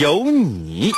[0.00, 0.90] 有你。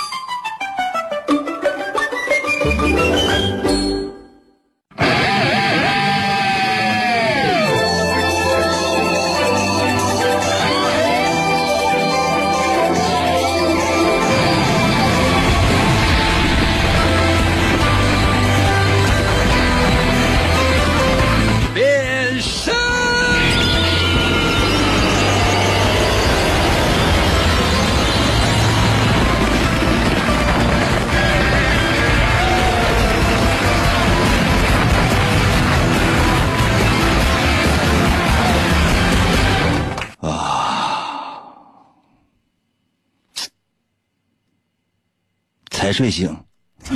[45.95, 46.37] 睡醒，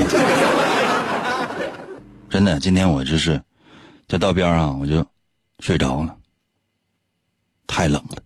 [2.29, 3.41] 真的，今天我就是
[4.09, 5.07] 在道边上我就
[5.61, 6.17] 睡着了，
[7.69, 8.17] 太冷了。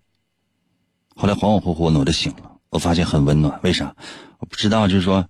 [1.15, 3.61] 后来恍恍惚惚的我就醒了，我发现很温暖。
[3.63, 3.95] 为啥？
[4.39, 5.29] 我不知道，就是说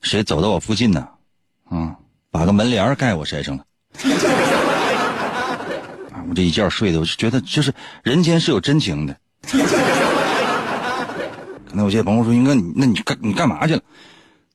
[0.00, 1.08] 谁走到我附近呢？
[1.70, 1.96] 啊，
[2.32, 3.64] 把个门帘盖我身上了。
[6.10, 9.16] 啊，我这一觉睡的，我就觉得就是人间是有真情的。
[11.68, 13.82] 可能有些朋友说：“英哥，你那你干你干嘛去了？”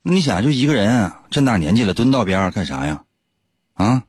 [0.09, 3.03] 你想，就一个人啊，这么大年纪了，蹲道边上干啥呀？
[3.75, 4.03] 啊，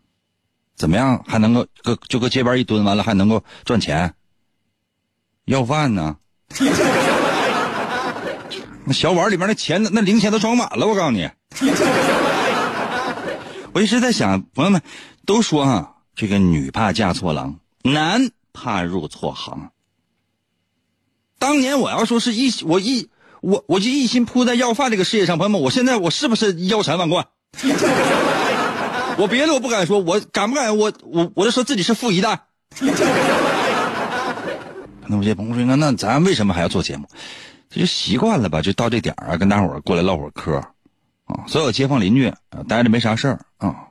[0.75, 4.15] 怎么样还能够搁就搁街边一蹲，完了还能够赚钱？
[5.45, 6.17] 要饭呢？
[8.85, 10.87] 那小碗里面的钱，那零钱都装满了。
[10.87, 11.29] 我告诉你，
[13.73, 14.81] 我一直在想，朋友们
[15.27, 19.71] 都说哈、这个女怕嫁错郎，男怕入错行。
[21.39, 23.10] 当年我要说是一我一。
[23.41, 27.27] 我我就一心扑在要饭这个事业上，朋友们，我现在我是不是腰缠万贯？
[29.19, 30.77] 我别的我不敢说，我敢不敢？
[30.77, 32.41] 我我我就说自己是富一代。
[35.07, 37.07] 那有些朋友说，那那咱为什么还要做节目？
[37.69, 40.57] 这就习惯了吧，就到这点儿啊，跟大伙儿过来唠会儿嗑
[41.25, 41.45] 啊。
[41.47, 43.89] 所有街坊邻居啊，待着没啥事儿啊，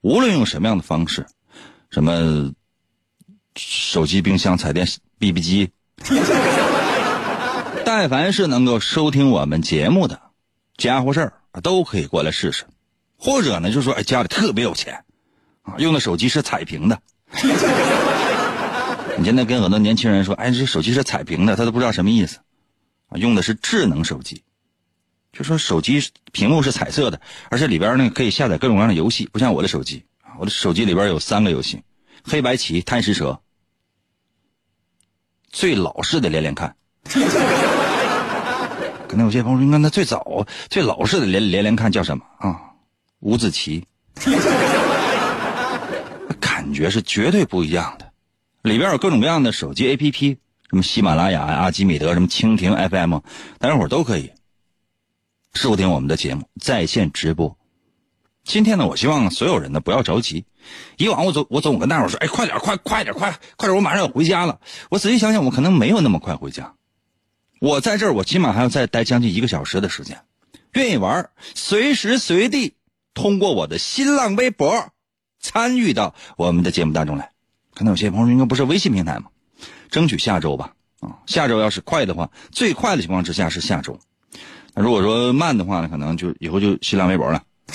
[0.00, 1.26] 无论用什么样的方式，
[1.90, 2.52] 什么
[3.56, 4.86] 手机、冰箱、彩电、
[5.18, 5.70] BB 机。
[7.96, 10.20] 但凡是能够收听我们节目的
[10.76, 12.64] 家伙事儿，都可以过来试试。
[13.16, 15.04] 或者呢，就说哎，家里特别有钱，
[15.62, 17.00] 啊，用的手机是彩屏的。
[19.16, 22.40] 你现在跟很多年轻人说，哎，这手机是彩屏的，他都不知道什么意思。
[23.10, 24.42] 啊，用的是智能手机，
[25.32, 26.02] 就说手机
[26.32, 30.04] 屏幕是彩色的，而且里边呢可以下载各种各样的游戏，不像我的手机，
[30.40, 31.84] 我的手机里边有三个游戏：
[32.24, 33.40] 黑白棋、贪食蛇。
[35.52, 36.74] 最老式的连连看。
[39.14, 42.60] 可能有些朋友说，那最早、最老式的连连连看叫什么啊？
[43.20, 43.86] 五子棋，
[46.40, 48.10] 感觉是绝对不一样的。
[48.62, 50.38] 里边有各种各样的手机 APP，
[50.68, 53.18] 什么喜马拉雅、阿基米德、什么蜻蜓 FM，
[53.60, 54.32] 大家伙都可以
[55.52, 57.56] 收听我们的节目在线直播。
[58.42, 60.44] 今天呢，我希望所有人呢不要着急。
[60.96, 64.58] 以往我总我总跟大伙说，哎，快点，快快点，快快点，我马上要回家了。
[64.90, 66.74] 我仔细想想，我可能没有那么快回家。
[67.64, 70.20] 我在这儿，我起码还要再待将近一个小时的时间。
[70.74, 72.74] 愿意玩，随时随地
[73.14, 74.90] 通过我的新浪微博
[75.40, 77.30] 参与到我们的节目当中来。
[77.72, 79.28] 可能有些朋友应该不是微信平台吗？
[79.88, 80.74] 争取下周吧。
[81.00, 83.98] 啊，下周要是快的话，最快的情况之下是下周。
[84.74, 87.44] 那如果说慢的话呢，可能就以后就新浪微博了。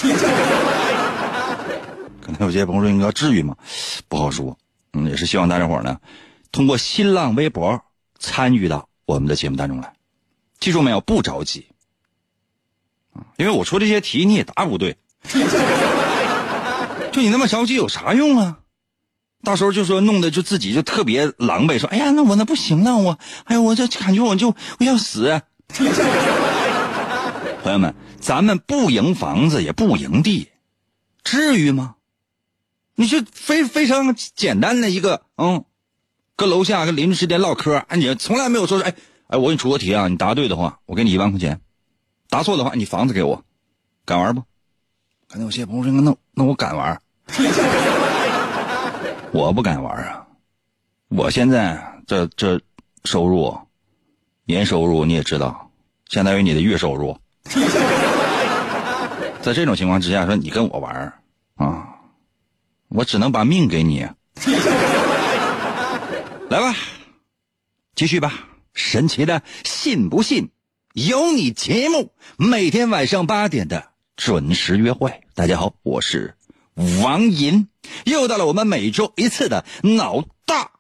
[2.22, 3.56] 可能有些朋友说应该至于吗？
[4.08, 4.56] 不好说。
[4.94, 5.98] 嗯，也是希望大家伙呢，
[6.52, 7.82] 通过新浪微博
[8.20, 9.92] 参与到我们的节目当中来。
[10.60, 11.02] 记住没有？
[11.02, 11.66] 不着急。
[13.38, 14.98] 因为我出这些题你也答不对。
[17.12, 18.60] 就你那么着急有啥用啊？
[19.44, 25.42] 到时候就说弄得就自己就特别狼狈，说哎呀，那我那不行了，我哎呀，我这感觉我就我要死。
[27.64, 30.50] 朋友们，咱们不赢房子也不赢地，
[31.24, 31.96] 至于吗？
[32.94, 35.66] 你就非非常简单的一个，嗯，
[36.40, 38.94] 搁楼下跟邻居之间唠嗑，哎，你从来没有说，哎
[39.28, 41.58] 哎，我给你出个题啊，你答对的话，我给你一万块钱；
[42.30, 43.44] 答错的话，你房子给我，
[44.06, 44.42] 敢玩不？
[45.28, 47.02] 可能有些朋友说，那那我敢玩，
[49.34, 50.26] 我不敢玩啊！
[51.10, 52.62] 我现在这这
[53.04, 53.60] 收入，
[54.46, 55.70] 年收入你也知道，
[56.08, 57.18] 相当于你的月收入。
[59.42, 61.14] 在这种情况之下，说你跟我玩
[61.58, 61.96] 啊，
[62.88, 64.08] 我只能把命给你。
[66.50, 66.76] 来吧，
[67.94, 70.50] 继续吧，神奇的信不信
[70.94, 75.22] 由你节目，每天晚上八点的准时约会。
[75.36, 76.36] 大家好，我是
[77.04, 77.68] 王银，
[78.06, 80.72] 又到了我们每周一次的脑大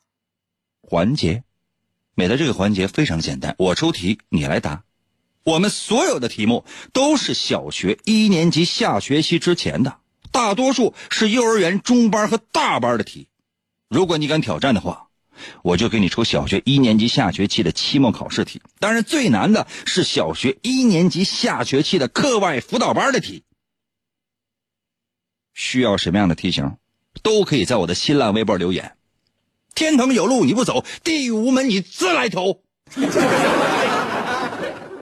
[0.81, 1.43] 环节。
[2.15, 4.83] 每到这个环节非常简单，我出题，你来答。
[5.43, 9.99] 我们所有的题目都是小学一年级下学期之前的，
[10.31, 13.27] 大多数是幼儿园中班和大班的题。
[13.87, 15.08] 如果你敢挑战的话，
[15.61, 18.61] 我就给你出小学一年级下学期的期末考试题。
[18.79, 23.43] 当然，最难的是小学一年级下学期的课外辅导班的题。
[25.53, 26.77] 需要什么样的题型，
[27.21, 28.93] 都可以在我的新浪微博留言。
[29.75, 32.61] 天堂有路你不走，地狱无门你自来投。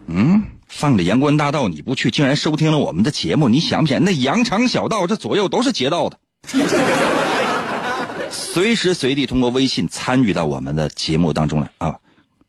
[0.07, 4.03] 嗯，放着阳关大道你不去，竟然收听了我们的节目，你想不想？
[4.03, 6.19] 那羊肠小道，这左右都是街道的。
[8.31, 11.97] 随时随地通过微信参与到我们的节目当中来啊！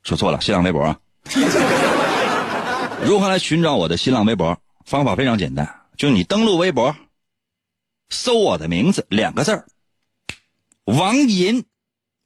[0.02, 0.98] 说错了，新浪微博啊。
[3.04, 4.58] 如何来寻找我的新浪微博？
[4.84, 6.96] 方法非常简单，就是你登录微博，
[8.10, 9.66] 搜我的名字两个字儿，
[10.84, 11.64] 王银。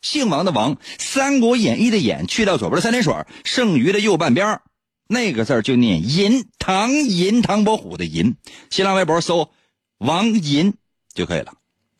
[0.01, 3.15] 姓王的王，《三国演义》的演去掉左边的三点水，
[3.45, 4.61] 剩余的右半边
[5.07, 8.35] 那个字就念银，唐银，唐伯虎的银。
[8.69, 9.53] 新浪微博搜
[9.99, 10.75] 王银
[11.15, 11.53] 就可以了，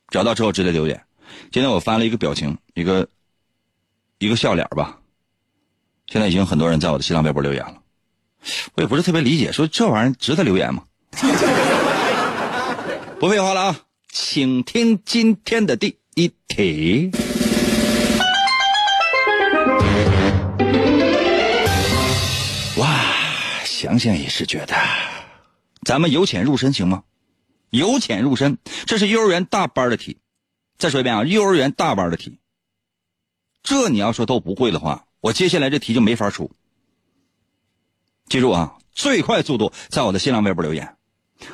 [0.09, 1.01] 找到之后直接留言。
[1.51, 3.09] 今天我发了一个表情，一个
[4.19, 4.99] 一个笑脸吧。
[6.07, 7.79] 现在已经很多人在我的新浪微博留言了，
[8.75, 10.85] 我也不是特别理解，说这玩意儿值得留言吗？
[13.19, 13.81] 不废话了啊，
[14.11, 17.11] 请听今天的第一题。
[22.79, 22.89] 哇
[23.65, 24.75] 想想也是觉得，
[25.85, 27.05] 咱们由浅入深行吗？
[27.71, 30.19] 由浅入深，这是幼儿园大班的题。
[30.83, 32.41] 再说一遍啊，幼儿园大班的题。
[33.63, 36.51] 这你要说都不会的话，我接下来这题就没法出。
[38.27, 40.97] 记住啊，最快速度在我的新浪微博留言。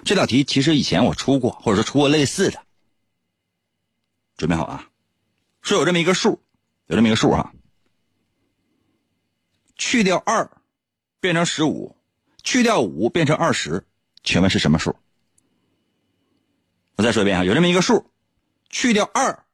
[0.03, 2.65] 这道题其实以前我出过，或者说出过类似的。
[4.39, 4.89] 准备好啊，
[5.61, 6.41] 是有这么一个数，
[6.87, 7.53] 有这么一个数啊，
[9.77, 10.51] 去掉二，
[11.21, 11.99] 变成十五。
[12.43, 13.85] 去掉五变成二十，
[14.25, 14.97] 请问是什么数？
[16.97, 18.11] 我再说一遍啊，有这么一个数，
[18.70, 19.44] 去掉二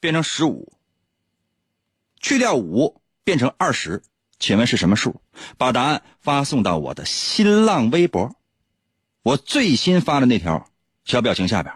[0.00, 0.72] 变成十五，
[2.20, 4.02] 去掉五变成二十，
[4.38, 5.20] 请问是什么数？
[5.58, 8.36] 把答案发送到我的新浪微博，
[9.22, 10.68] 我最新发的那条
[11.04, 11.74] 小表情下边，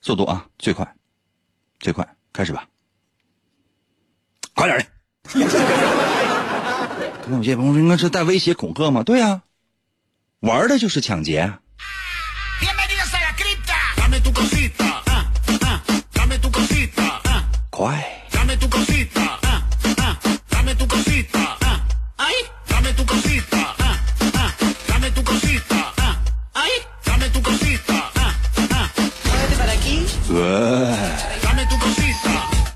[0.00, 0.96] 速度啊，最快，
[1.80, 2.68] 最快，开始吧，
[4.54, 4.86] 快点的！
[7.26, 9.02] 那我这朋友应该是带威胁恐吓吗？
[9.02, 9.42] 对呀。
[10.40, 11.58] 玩的就是抢劫。
[17.74, 17.90] 快！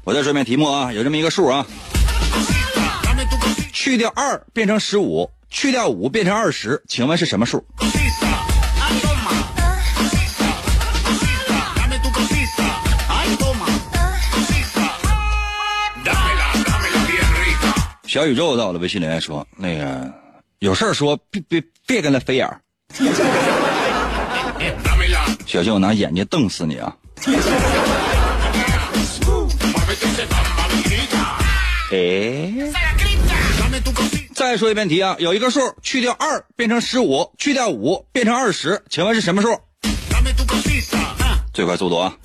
[0.02, 1.64] 我再说一遍题目啊，有这么一个数啊，
[3.72, 5.30] 去掉二变成十五。
[5.50, 7.64] 去掉五变成二十，请问是什么数？
[18.08, 20.10] 小宇宙到了，微信留言说：“那个
[20.60, 22.58] 有事儿说，别别别跟他飞眼儿，
[25.44, 26.96] 小心我拿眼睛瞪死你啊！”
[31.93, 32.50] 哎。
[34.34, 39.48] 再说一遍题啊，有一个数去掉二变成十五，去掉五变成二十，请问是什么数？
[41.53, 42.17] 最快速度啊！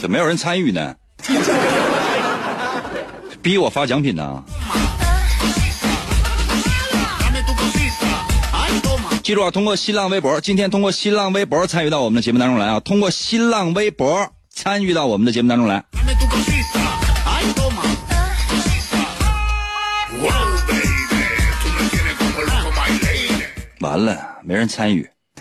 [0.00, 0.94] 怎么没有人参与呢？
[3.42, 4.42] 逼我发奖品呢？
[9.22, 14.32] 记住啊，通过新浪微博，今天通过新浪微博参与到我们的节目当中来啊，通过新浪微博。
[14.52, 15.84] 参与到我们的节目当中来。
[23.80, 25.08] 完了，没人参与。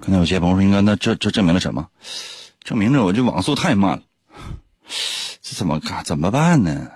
[0.00, 1.86] 刚才有些朋友说，应该那这这证明了什么？
[2.66, 4.02] 证明着我这网速太慢了。
[5.40, 6.02] 这怎么干？
[6.02, 6.88] 怎么办呢？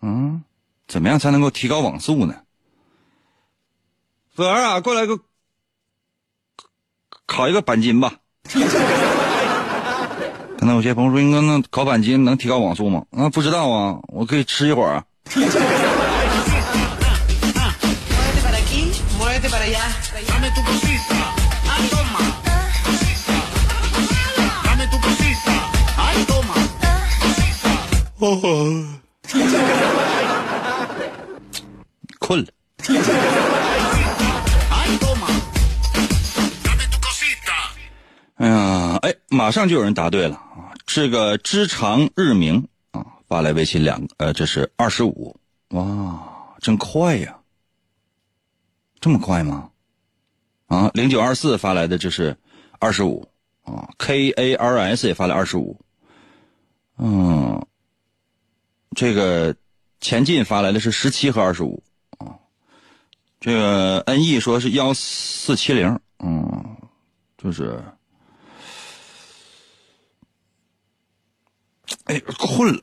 [0.00, 0.42] 嗯，
[0.88, 2.34] 怎么样才能够提高网速呢？
[4.34, 5.20] 子儿啊，过来个
[7.26, 8.14] 考一个钣金吧。
[10.58, 13.04] 可能有些朋友说，应该那烤板筋能提高网速吗？
[13.10, 15.04] 啊，不知道啊，我可以吃一会儿啊。
[32.18, 32.48] 困了。
[38.34, 40.74] 哎呀，哎，马上就有人答对了啊！
[40.86, 45.36] 这个知常日明啊，发来微信两呃，这是二十五，
[45.70, 47.36] 哇，真快呀！
[49.00, 49.70] 这么快吗？
[50.66, 52.36] 啊，零九二四发来的这是
[52.78, 53.26] 二十五
[53.64, 55.76] 啊，K A R S 也发来二十五，
[56.98, 57.60] 嗯，
[58.98, 59.54] 这个
[60.00, 61.80] 前进发来的是十七和二十五
[62.18, 62.34] 啊，
[63.38, 66.76] 这个 N E 说是幺四七零，嗯，
[67.36, 67.80] 就是。
[72.06, 72.82] 哎，困了。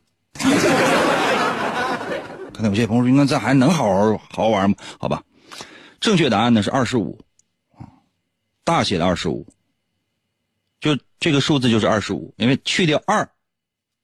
[2.54, 5.22] 可能有些朋友说：“应该这还能好好好好玩吗？”好吧，
[6.00, 7.20] 正确答案呢是二十五，
[8.64, 9.46] 大写的二十五，
[10.80, 13.30] 就这个数字就是二十五，因为去掉二，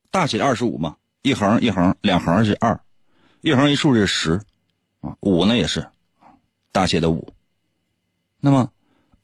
[0.10, 2.82] 大写的二十五嘛，一横一横两横是二，
[3.42, 4.42] 一横一竖是十，
[5.02, 5.88] 啊，五呢也是
[6.72, 7.34] 大写的五。
[8.40, 8.72] 那么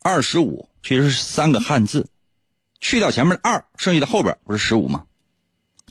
[0.01, 2.07] 二十五其实是三个汉字，
[2.79, 5.07] 去掉前面的二，剩下的后边不是十五吗？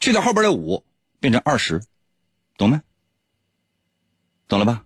[0.01, 0.85] 去掉后边的五，
[1.19, 1.83] 变成二十，
[2.57, 2.81] 懂没？
[4.47, 4.85] 懂了吧？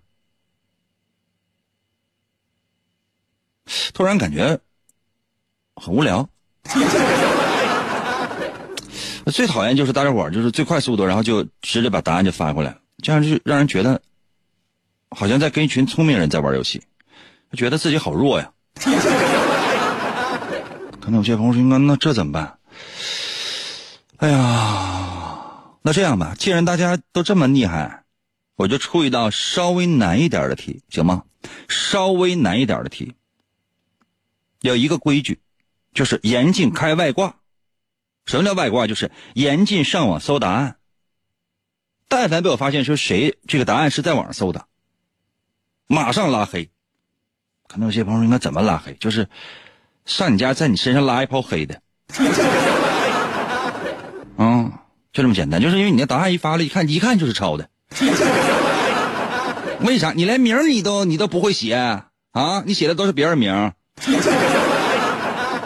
[3.93, 4.59] 突然感觉
[5.75, 6.27] 很无聊。
[9.25, 14.01] 最讨厌就是大家伙就是最快速度，然后就直接把答案就发过来，这样就让人觉得
[15.09, 16.81] 好像在跟一群聪明人在玩游戏，
[17.53, 18.51] 觉得自己好弱呀。
[20.99, 22.57] 可能有些朋友说：“那那这怎么办？”
[24.17, 28.03] 哎呀，那这样吧，既然大家都这么厉害，
[28.55, 31.23] 我就出一道稍微难一点的题，行吗？
[31.67, 33.15] 稍微难一点的题，
[34.61, 35.39] 有一个规矩，
[35.93, 37.35] 就是严禁开外挂。
[38.25, 38.87] 什么叫外挂？
[38.87, 40.75] 就是严禁上网搜答案。
[42.07, 44.65] 但凡被我发现说谁这个答案是在网上搜的，
[45.87, 46.69] 马上拉黑。
[47.67, 48.93] 可能有些朋友应该怎么拉黑？
[48.99, 49.29] 就是
[50.05, 51.81] 上你家，在你身上拉一泡黑的。
[54.37, 54.73] 嗯，
[55.13, 57.69] 就这么简单，就是因为你那答案一发了，一看一看就是抄的。
[59.79, 60.11] 为啥？
[60.11, 62.63] 你连名你都你都不会写啊？
[62.65, 63.71] 你写的都是别人名。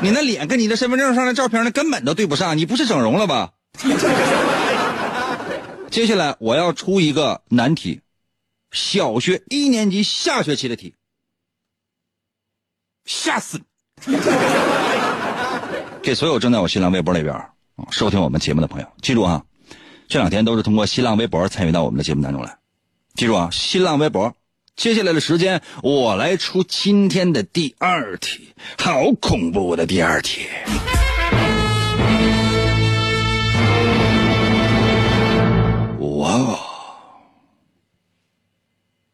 [0.01, 3.53] 你那脸跟你的身份证上的照片那根本都对不上，你不是整容了吧？
[5.89, 8.01] 接下来我要出一个难题，
[8.71, 10.93] 小学一年级下学期的题，
[13.05, 13.61] 吓死
[14.05, 14.15] 你！
[16.03, 17.33] 给所有正在我新浪微博那边。
[17.91, 19.43] 收听我们节目的朋友，记住啊，
[20.07, 22.57] 这两天都是通过新浪微博参与到我们的节目当中来。
[23.15, 24.33] 记住啊，新浪微博。
[24.75, 30.41] 接下来的时间，我来出今天的第二题，好恐怖的第二题。
[36.19, 36.59] 哇，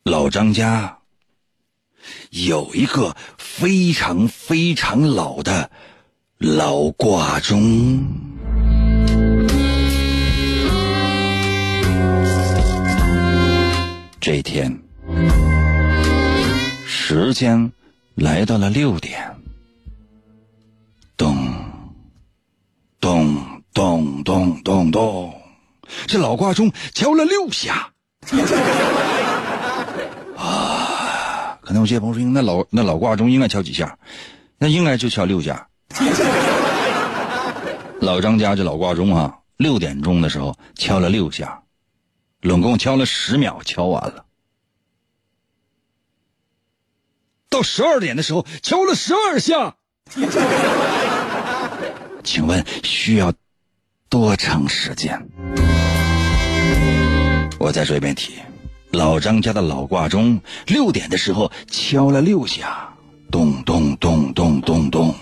[0.03, 0.97] 老张家
[2.31, 5.69] 有一个非常非常老的
[6.39, 8.03] 老挂钟。
[14.19, 14.79] 这一天，
[17.13, 17.73] 时间
[18.15, 19.35] 来到了六点，
[21.17, 21.35] 咚，
[23.01, 25.33] 咚咚咚咚咚，
[26.07, 27.91] 这老挂钟敲了六下。
[30.39, 33.99] 啊，可能有些朋友说，那老那老挂钟应该敲几下？
[34.57, 35.67] 那应该就敲六下。
[37.99, 41.63] 老张家这老挂钟啊，六点钟的时候敲了六下。
[42.39, 44.23] 拢共敲了十秒，敲完了。
[47.51, 49.75] 到十二点的时候，敲了十二下。
[52.24, 53.34] 请问需要
[54.10, 55.27] 多长时间？
[57.60, 58.36] 我再说一遍题：
[58.91, 62.93] 老张家的老挂钟，六点的时候敲了六下，
[63.29, 65.13] 咚咚咚咚咚咚，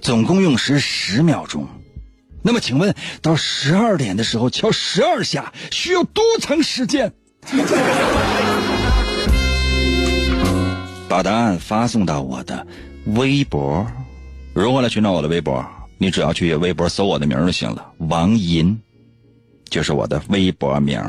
[0.00, 1.66] 总共用时十秒钟。
[2.40, 7.12] 那么，请问到十二点的时候敲十二下需要多长时间？
[11.08, 12.66] 把答案发送到我的
[13.06, 13.86] 微博。
[14.52, 15.64] 如何来寻找我的微博？
[15.96, 18.78] 你只要去微博搜我的名就行了，王银，
[19.70, 21.02] 就是我的微博名。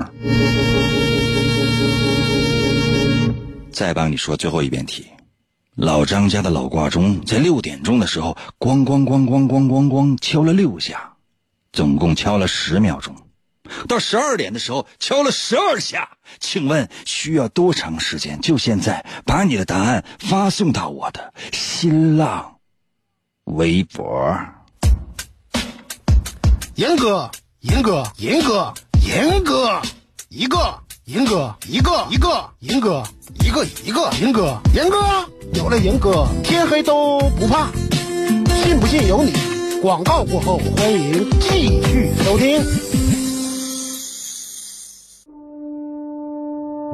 [3.71, 5.05] 再帮你说最后一遍题：
[5.75, 11.13] 老张家的老挂钟在六点钟的时候，咣咣咣咣咣咣咣敲了六下。
[11.71, 13.15] 总共敲了十秒钟。
[13.87, 16.17] 到十二点的时候，敲了十二下。
[16.39, 18.39] 请问需要多长时间？
[18.41, 22.57] 就现在，把你的答案发送到我的新浪
[23.45, 24.37] 微博。
[26.75, 28.73] 严哥，严哥，严哥，
[29.05, 29.81] 严哥，
[30.29, 33.03] 一个，严哥，一个，一个，严哥，
[33.39, 34.97] 一个，一个，严哥，严哥，
[35.53, 37.69] 有了严哥，天黑都不怕。
[38.63, 39.33] 信不信由你。
[39.81, 42.61] 广告过后，欢迎继续收听。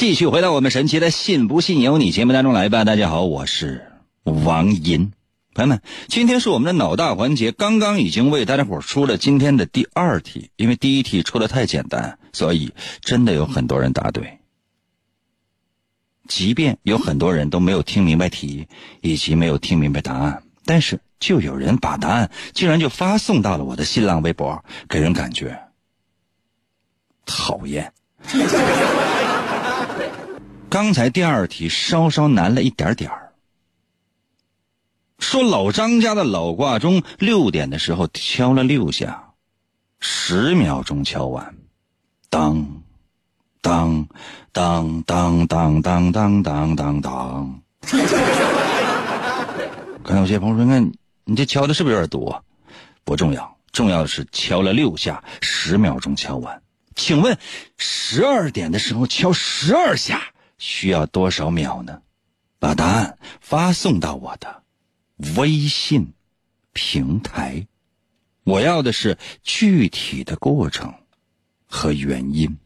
[0.00, 2.86] 继续回到我们神奇的“信不信由你”节目当中来吧。
[2.86, 3.92] 大家好，我是
[4.22, 5.12] 王银。
[5.52, 10.52] 朋友们，今天是我们的脑大环节，刚刚已经为大家伙出了今天的第二题。
[10.56, 14.38] 因为第一题出的太简单，所以真的有很多人答对。
[16.26, 18.68] 即便有很多人都没有听明白题，
[19.02, 25.60] 以及没有听明白答案，但是就有人把答案竟然就发送到了我的新浪微博，给人感觉
[27.26, 27.92] 讨厌。
[30.70, 33.32] 刚才第二题稍稍难了一点点儿。
[35.18, 39.32] 说老张家的老挂钟六点的时候敲了六下，
[39.98, 41.56] 十秒钟敲完，
[42.28, 42.82] 当，
[43.60, 44.06] 当，
[44.52, 47.62] 当当当当当当当当。
[50.04, 50.92] 刚才有些朋友说：“看
[51.24, 52.44] 你这敲的是不是有点多？”
[53.02, 56.62] 不重要，重要的是敲了六下，十秒钟敲完。
[56.94, 57.36] 请问，
[57.76, 60.22] 十二点的时候敲十二下？
[60.60, 62.02] 需要多少秒呢？
[62.60, 64.62] 把答案发送到我的
[65.36, 66.12] 微信
[66.74, 67.66] 平台。
[68.44, 70.92] 我要的是具体的过程
[71.66, 72.58] 和原因，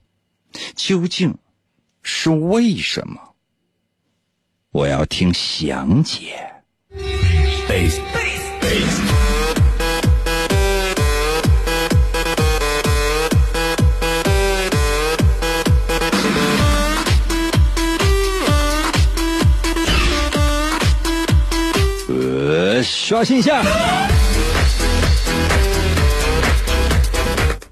[0.74, 1.38] 究竟
[2.02, 3.36] 是为什么？
[4.70, 6.50] 我要听详解。
[22.84, 23.64] 刷新一下。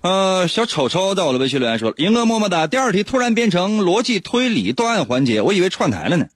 [0.00, 6.26] 呃，小丑丑在我的微信留言说了：“赢哥么么哒。”第二题突然变成逻辑推理断案环节，我以为串台了呢。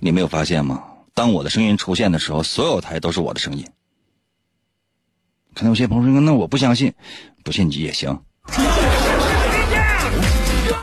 [0.00, 0.82] 你没有发现吗？
[1.12, 3.66] 当我的声音出现的时候，所有台都是我的声音。
[5.54, 6.94] 可能有些朋友说：“那我不相信，
[7.44, 8.18] 不信你也行。”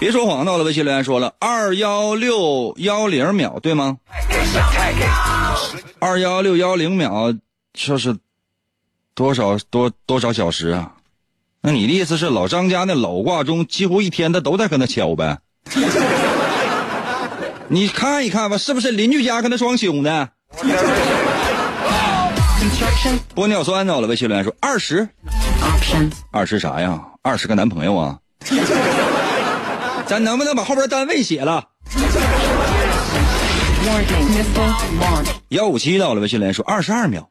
[0.02, 3.98] 别说谎，到了微信留言说了：“二幺六幺零秒，对吗？”
[6.00, 7.32] 二幺六幺零秒，
[7.72, 8.18] 这是
[9.14, 10.94] 多少多多少小时啊？
[11.62, 15.38] 那你的意思是老张家那老挂钟几乎一天他都在跟他敲呗？
[17.70, 20.30] 你看一看吧，是不是邻居家跟他装修呢？
[23.36, 25.08] 玻尿酸到了，微信留言说二十，
[26.32, 27.00] 二十啥呀？
[27.22, 28.18] 二十个男朋友啊？
[30.12, 31.70] 咱能不能把后边单位写了？
[35.48, 37.30] 幺五七到了，微信来说二十二秒，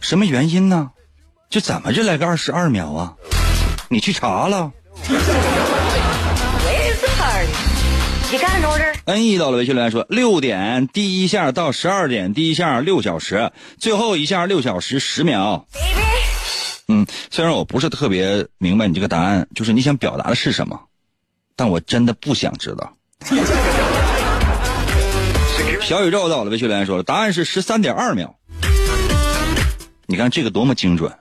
[0.00, 0.88] 什么原因呢？
[1.50, 3.12] 这怎么就来个二十二秒啊？
[3.90, 4.72] 你去查了
[9.04, 15.66] ？N E 到了，微信留言说六点第一下到十二点第一下六小时，最后一下六小时十秒。
[16.88, 20.80] 嗯，虽然我不是特别明白你这个答案，就是你想表达的是什么，
[21.56, 22.96] 但我真的不想知道。
[25.80, 28.38] 小宇宙到我的微信留言说了，答案是十三点二秒。
[30.06, 31.12] 你看这个多么精准！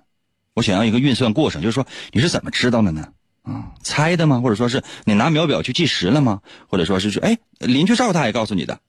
[0.53, 3.09] 我想要一个运算过程，就是说你是怎么知道的呢？
[3.41, 4.39] 啊，猜的吗？
[4.39, 6.41] 或者说是你拿秒表去计时了吗？
[6.67, 8.79] 或者说是说，哎，邻居赵大爷告诉你的？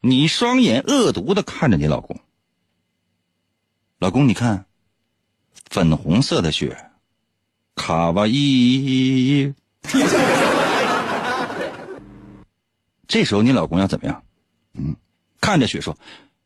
[0.00, 2.20] 你双眼恶毒的看着你老公，
[3.98, 4.66] 老公，你看，
[5.70, 6.76] 粉红色的雪，
[7.74, 9.54] 卡哇伊。
[13.06, 14.22] 这时候你老公要怎么样？
[14.74, 14.96] 嗯，
[15.40, 15.96] 看着雪说：“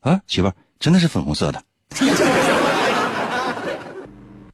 [0.00, 1.64] 啊，媳妇儿，真的是粉红色的。”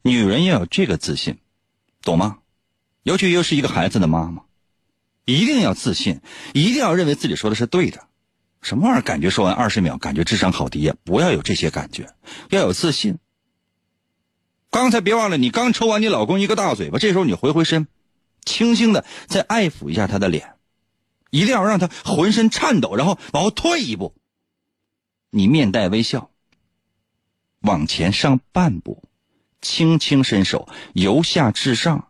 [0.01, 1.37] 女人要有这个自信，
[2.03, 2.37] 懂吗？
[3.03, 4.43] 尤其又是一个孩子的妈妈，
[5.25, 6.21] 一定要自信，
[6.53, 8.07] 一定要认为自己说的是对的。
[8.61, 9.01] 什么玩意儿？
[9.01, 10.95] 感觉说完二十秒，感觉智商好低呀！
[11.03, 12.07] 不要有这些感觉，
[12.49, 13.17] 要有自信。
[14.69, 17.87] 刚才别忘了，你刚抽完你老公一个大嘴巴，这时候你回回身，
[18.45, 20.53] 轻轻的再爱抚一下他的脸。
[21.31, 24.15] 一定要让他浑身颤抖，然后往后退一步。
[25.31, 26.29] 你面带微笑，
[27.59, 29.03] 往前上半步，
[29.61, 32.07] 轻轻伸手由下至上，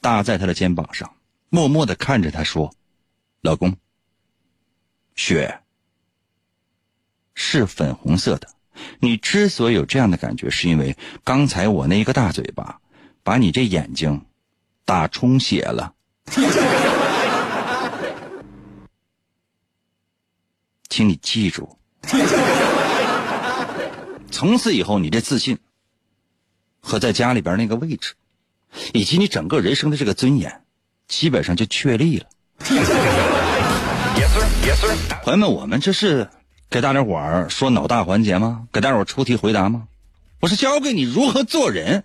[0.00, 1.16] 搭在他的肩膀上，
[1.48, 2.72] 默默的看着他说
[3.42, 3.74] ：“老公，
[5.16, 5.60] 雪
[7.34, 8.48] 是粉红色的。
[9.00, 12.80] 你之所以有这样的感觉，是因为刚才我那一个大嘴巴，
[13.24, 14.24] 把你这眼睛
[14.88, 15.92] 打充血了。
[20.88, 21.76] ”请你记住，
[24.30, 25.58] 从此以后，你这自信
[26.80, 28.14] 和在家里边那个位置，
[28.94, 30.62] 以及你整个人生的这个尊严，
[31.06, 32.24] 基本上就确立了。
[35.22, 36.30] 朋友们，我们这是
[36.70, 38.66] 给大家伙儿说脑大环节吗？
[38.72, 39.86] 给大家伙儿出题回答吗？
[40.40, 42.04] 我是教给你如何做人。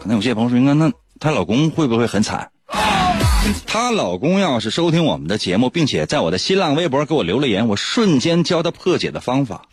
[0.00, 2.50] 可能有些朋友说，那那她老公会不会很惨？
[3.66, 9.66] 她老公要是收听我们的节目，并且在我的新浪微博给我留了言，我瞬间教他破解的方法。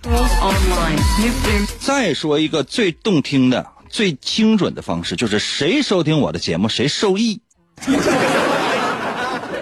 [1.80, 7.42] 再说一个最动听的、最精准的方式，就是谁收听我的节目，谁受益。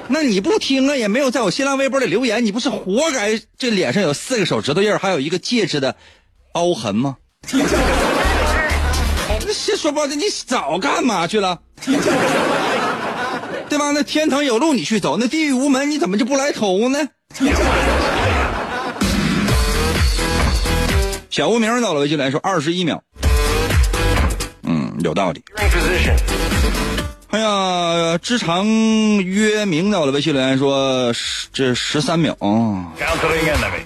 [0.10, 3.40] 那你不听啊，也没有在我新浪微博里留言，你不是活该？
[3.58, 5.96] 这脸上有四个手指头印还有一个戒指的
[6.54, 7.18] 凹痕吗？
[9.58, 11.60] 先说不好听，你早干嘛去了？
[13.68, 13.92] 对吧？
[13.92, 17.00] 那天堂有路你去走，那地狱无门你怎么就不来投呢？
[21.30, 23.04] 小无名到了微信来说二十一秒，
[24.64, 25.44] 嗯，有道理。
[27.30, 31.12] 哎呀，知常约明到了微信留言说
[31.52, 32.38] 这十三秒，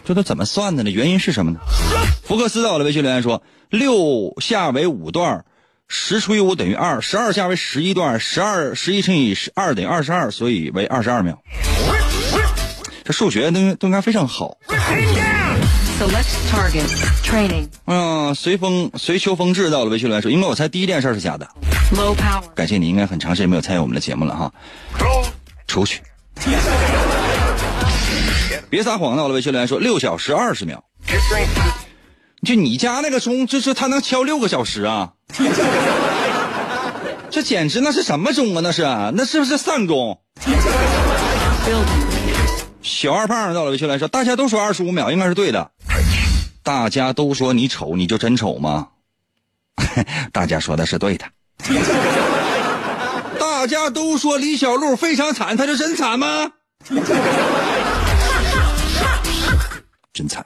[0.05, 0.91] 这都怎么算的呢？
[0.91, 1.59] 原因是什么呢？
[2.23, 5.43] 福克斯到了微信留言说六下为五段。
[5.93, 11.37] 十除以五等于二，十二下为十一段，十二十一乘以十二等于二十二，所以为二十二秒。
[13.03, 14.57] 这数学都都应该非常好。
[14.69, 15.53] 哎呀，
[18.33, 21.45] 随风随秋风至到了微信来说，因为我猜第一件事是假的。
[22.55, 24.49] 感谢你，应该很长时间没有参与我们的节目了哈。
[25.67, 26.01] 出去。
[28.69, 30.81] 别撒谎到了微信来说六小时二十秒。
[32.43, 35.11] 就你家那个钟，就是它能敲六个小时啊！
[37.29, 38.61] 这简直那是什么钟啊？
[38.61, 38.81] 那是
[39.13, 40.19] 那是不是丧钟？
[42.81, 45.71] 小二胖到了微信来说，大家都说二十五秒应该是对的。
[46.63, 48.87] 大家都说你丑，你就真丑吗？
[50.33, 51.25] 大家说的是对的。
[53.39, 56.51] 大家都说李小璐非常惨，他就真惨吗？
[60.13, 60.45] 真惨。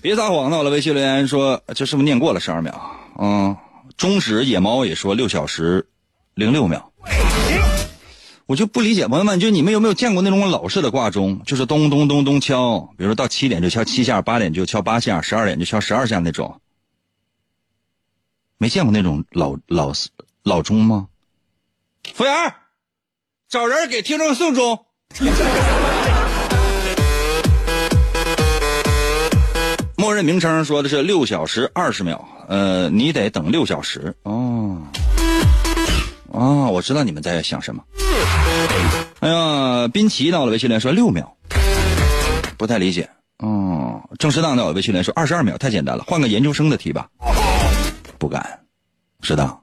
[0.00, 0.50] 别撒谎！
[0.50, 2.72] 到了微信留言说，这是不是念过了十二秒？
[3.18, 3.56] 嗯，
[3.96, 5.88] 中指野猫也说六小时
[6.34, 6.92] 零六秒。
[8.46, 16.60] 我就不理解，朋友们，就你们有没有见过那种老式的挂钟，就是咚咚咚咚敲，比如说到七点就敲七下，八点就敲八下，十二点就敲十二下那种？
[18.56, 19.92] 没见过那种老老
[20.44, 21.08] 老钟吗？
[22.14, 22.54] 服务员，
[23.48, 24.86] 找人给听众送钟。
[30.08, 34.80] 默认名称说的是六小时二十秒，呃，你得等六小时哦。
[36.32, 37.84] 啊，我知道你们在想什么。
[39.20, 41.36] 哎呀，滨崎到了微信来说六秒，
[42.56, 43.06] 不太理解。
[43.40, 47.06] 哦，郑适当到了微信来说二十二秒，太简单了，换个研究生的题吧。
[48.16, 48.60] 不敢，
[49.20, 49.62] 适当。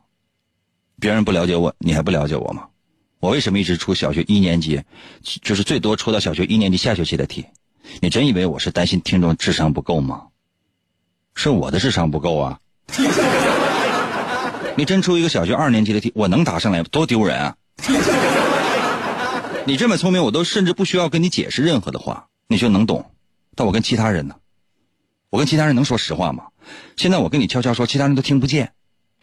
[0.99, 2.67] 别人不了解我，你还不了解我吗？
[3.19, 4.79] 我为什么一直出小学一年级，
[5.41, 7.43] 就是最多出到小学一年级下学期的题？
[7.99, 10.21] 你真以为我是担心听众智商不够吗？
[11.35, 12.57] 是我的智商不够啊！
[14.77, 17.55] 你真出一个小学二年级的题，我能答上来，多丢人啊！
[19.65, 23.11] 你这么聪明，我都甚至不需要跟你解释任何的话，你就能懂。
[23.55, 24.35] 但我跟其他人呢，
[25.29, 26.45] 我跟其他人能说实话吗？
[26.97, 28.73] 现在我跟你悄悄说，其他人都听不见。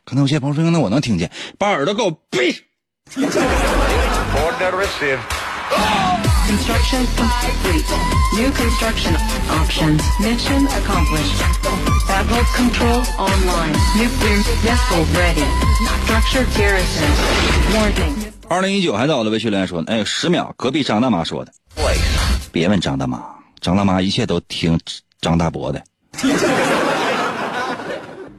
[0.05, 2.65] 可能有些朋友说，那我能听见，把耳朵给我闭。
[6.53, 7.89] Construction complete.
[8.37, 9.17] New construction
[9.49, 10.03] options.
[10.21, 11.41] Mission accomplished.
[12.07, 13.73] Battle control online.
[13.97, 15.47] Nuclear missile ready.
[16.05, 17.09] Structure garrison.
[17.73, 18.33] Warning.
[18.49, 21.51] 二零一九还在我的微信留言说，哎，十秒，隔壁张大妈说的。
[22.53, 23.23] 别问张大妈，
[23.63, 24.79] 张大妈一切都听
[25.23, 25.83] 张大伯的。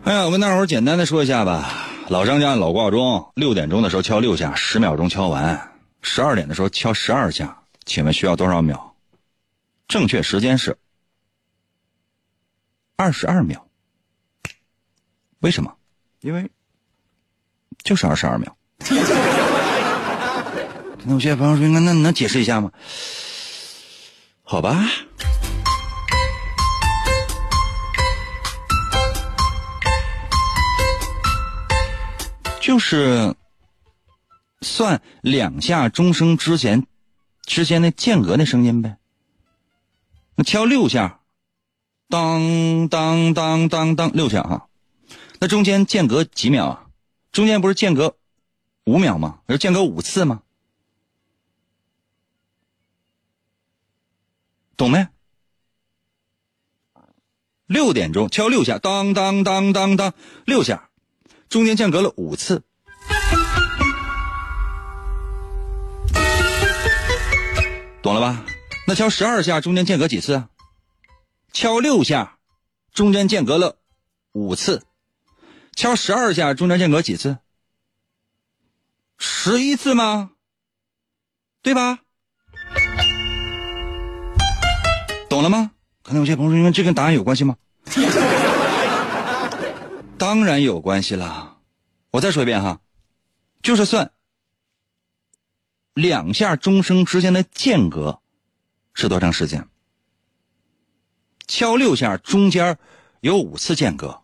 [0.03, 1.67] 哎呀，我跟大伙儿简单的说一下吧。
[2.09, 5.57] 老张家老挂钟，六点钟的时候敲六下，十秒钟敲完；
[6.03, 7.57] 十二点的时候敲十二下。
[7.85, 8.93] 请问需要多少秒？
[9.87, 10.77] 正确时间是
[12.95, 13.67] 二十二秒。
[15.39, 15.75] 为什么？
[16.21, 16.49] 因为
[17.83, 18.55] 就是二十二秒。
[21.05, 22.71] 那有些朋友说：“那那你能解释一下吗？”
[24.43, 24.85] 好吧。
[32.61, 33.35] 就是
[34.61, 36.87] 算两下钟声之前
[37.45, 38.97] 之间的间隔的声音呗。
[40.35, 41.21] 那敲六下，
[42.09, 44.67] 当当当当当六下哈，
[45.39, 46.89] 那中间间隔几秒啊？
[47.31, 48.15] 中间不是间隔
[48.85, 49.41] 五秒吗？
[49.49, 50.41] 是间隔五次吗？
[54.75, 55.07] 懂没？
[57.65, 60.13] 六点钟敲六下，当当当当当
[60.45, 60.89] 六下，
[61.49, 62.63] 中间间隔了五次。
[68.03, 68.43] 懂了吧？
[68.85, 70.49] 那敲十二下，中间间隔几次啊？
[71.53, 72.37] 敲六下，
[72.93, 73.77] 中间间隔了
[74.33, 74.83] 五次。
[75.73, 77.37] 敲十二下，中间间隔几次？
[79.17, 80.31] 十一次吗？
[81.61, 81.99] 对吧？
[85.29, 85.71] 懂了吗？
[86.03, 87.55] 可能有些朋友说，因为这跟答案有关系吗？
[90.19, 91.55] 当然有关系啦。
[92.11, 92.81] 我再说一遍哈，
[93.61, 94.11] 就是算
[95.93, 98.19] 两下钟声之间的间隔
[98.93, 99.67] 是多长时间？
[101.47, 102.77] 敲六下中间
[103.19, 104.21] 有五次间隔，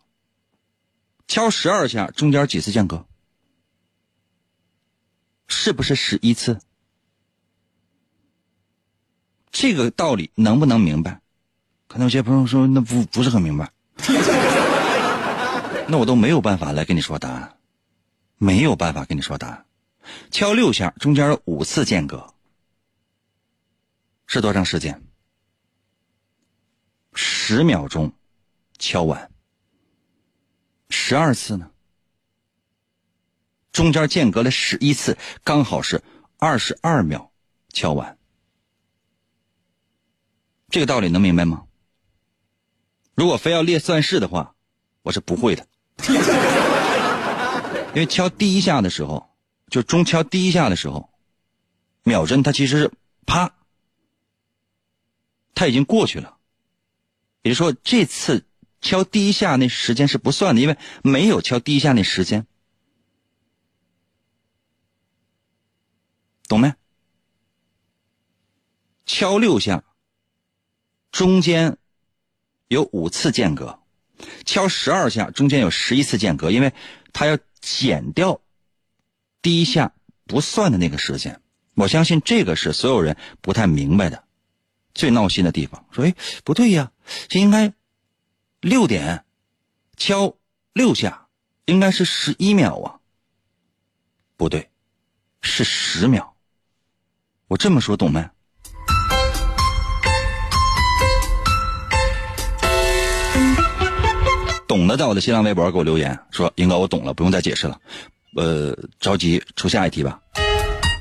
[1.28, 3.06] 敲十二下中间几次间隔？
[5.46, 6.60] 是不是十一次？
[9.52, 11.20] 这个道理能不能明白？
[11.88, 13.70] 可能有些朋友说那不不是很明白，
[15.88, 17.56] 那我都没有办法来跟你说答案，
[18.38, 19.66] 没有办法跟你说答案。
[20.30, 22.34] 敲六下中间有五次间隔，
[24.26, 25.02] 是多长时间？
[27.14, 28.12] 十秒钟
[28.78, 29.30] 敲完，
[30.88, 31.70] 十二次呢？
[33.72, 36.02] 中间间隔了十一次，刚好是
[36.38, 37.32] 二十二秒
[37.72, 38.18] 敲完。
[40.68, 41.64] 这个道理能明白吗？
[43.14, 44.54] 如果非要列算式的话，
[45.02, 45.66] 我是不会的，
[47.88, 49.29] 因为敲第一下的时候，
[49.70, 51.08] 就钟敲第一下的时候，
[52.02, 52.92] 秒针它其实是
[53.24, 53.54] 啪，
[55.54, 56.36] 它已经过去了，
[57.42, 58.44] 也就是说这次
[58.80, 62.46] 敲第一下那时间是不算的，因为没有敲第一下那时间，
[66.48, 66.74] 懂没？
[69.06, 69.84] 敲六下。
[71.12, 71.76] 中间
[72.68, 73.80] 有五次间隔，
[74.44, 76.72] 敲十二下，中间有十一次间隔，因为
[77.12, 78.40] 它要减掉
[79.42, 79.92] 第一下
[80.26, 81.40] 不算的那个时间。
[81.74, 84.24] 我相信这个是所有人不太明白的，
[84.94, 85.84] 最闹心的地方。
[85.90, 86.92] 说，哎，不对呀，
[87.28, 87.72] 这应该
[88.60, 89.24] 六点
[89.96, 90.36] 敲
[90.74, 91.26] 六下，
[91.64, 93.00] 应该是十一秒啊。
[94.36, 94.68] 不对，
[95.40, 96.34] 是十秒。
[97.48, 98.28] 我这么说懂没？
[104.66, 107.80] 懂的，在我的新浪微博给我留言说：“英哥，我懂了，不用再解释了。
[108.36, 110.20] 呃，着急出下一题吧。”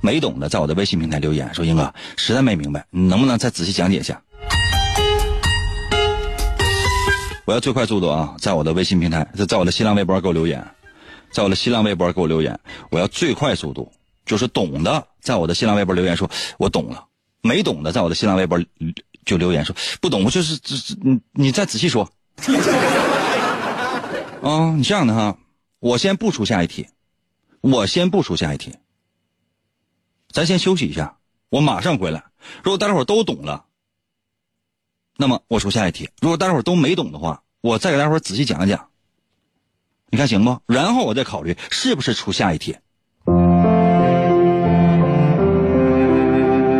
[0.02, 4.22] 没懂的，在我的微信平台留言说：“英哥，实在没明白，你能不能再仔细讲解一下？”
[7.46, 10.66] 我要最快速度啊，在我的微信平台，在在我的新浪微博给我留言，
[11.32, 12.58] 在我的新浪微博给我留言，
[12.92, 13.92] 我要最快速度，
[14.26, 17.06] 就是懂的，在我的新浪微博留言说：“我懂了。”
[17.42, 18.60] 没懂的，在我的新浪微博
[19.26, 22.10] 就留言说：“不懂，我就是这这，你你再仔细说。
[24.42, 25.36] ”啊，你这样的哈，
[25.80, 26.88] 我先不出下一题，
[27.62, 28.74] 我先不出下一题，
[30.32, 31.18] 咱先休息一下，
[31.50, 32.24] 我马上回来。
[32.64, 33.66] 如果大家伙都懂了，
[35.18, 38.88] 那么我出下一题；如果大家伙都没懂的话，我再给大伙仔细讲一讲，
[40.10, 40.58] 你看行不？
[40.68, 42.78] 然后我再考虑是不是出下一题。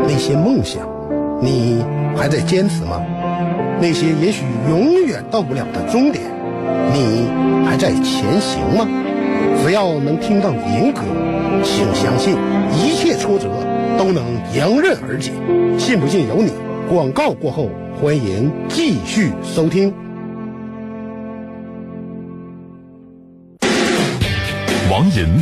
[0.06, 0.88] 那些梦想，
[1.42, 1.84] 你
[2.16, 3.06] 还在坚持吗？
[3.82, 6.24] 那些也许永远到不了的终点，
[6.94, 7.28] 你
[7.66, 8.88] 还在前行吗？
[9.70, 11.04] 只要能听到银歌，
[11.64, 12.36] 请相信
[12.74, 13.48] 一切挫折
[14.00, 15.32] 都能迎刃而解。
[15.78, 16.52] 信不信由你。
[16.90, 17.70] 广告过后，
[18.02, 19.94] 欢迎继续收听。
[24.90, 25.40] 王银，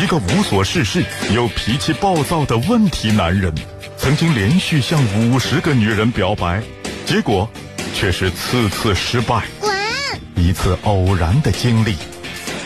[0.00, 3.52] 一个无所事事又脾气暴躁的问题男人，
[3.96, 6.62] 曾经连续向五十个女人表白，
[7.04, 7.50] 结果
[7.92, 9.42] 却是次次失败。
[9.58, 9.72] 滚！
[10.36, 11.96] 一次偶然的经历，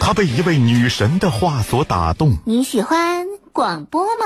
[0.07, 2.37] 他被一位女神的话所打动。
[2.45, 4.25] 你喜欢广播吗？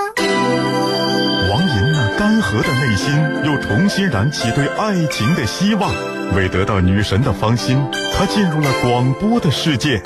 [1.51, 3.15] 王银那干涸的内心
[3.47, 5.91] 又重新燃起对爱情的希望。
[6.37, 7.83] 为得到女神的芳心，
[8.15, 10.03] 他进入了广播的世界。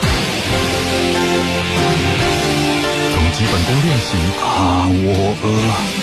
[3.44, 5.36] 基本功练习，啊，我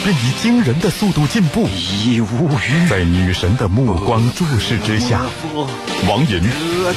[0.03, 1.67] 便以惊人的速度进步。
[1.69, 2.87] 已无语。
[2.87, 5.21] 在女神的目光注视之下，
[6.07, 6.39] 王银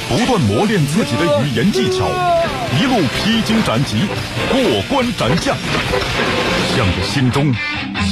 [0.07, 2.05] 不断磨练自己的语言技巧，
[2.79, 4.03] 一路披荆斩棘，
[4.51, 5.57] 过关斩将，
[6.77, 7.47] 向着心中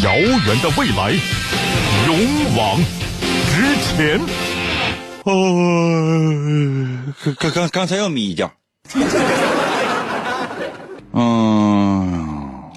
[0.02, 1.12] 遥远的未来
[2.06, 2.16] 勇
[2.56, 2.80] 往
[3.50, 4.18] 直前。
[5.24, 5.34] 哦，
[7.38, 8.50] 刚刚刚才又眯一觉。
[11.14, 11.81] 嗯，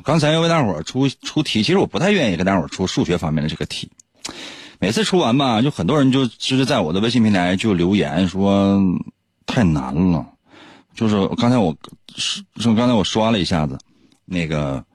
[0.06, 3.90] 刚才为大伙儿出出题，其实我不太愿意跟大伙儿出数学方面的这个题。
[4.80, 8.80] 每次出完吧，就很多人就就是在我的微信平台就留言说
[9.48, 10.24] 太难了。
[10.94, 11.76] 就是刚才我
[12.16, 13.80] 是刚才我刷了一下子，
[14.26, 14.86] 那个